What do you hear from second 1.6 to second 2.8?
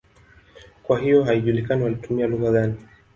walitumia lugha gani.